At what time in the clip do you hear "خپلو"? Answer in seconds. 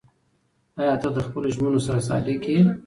1.27-1.47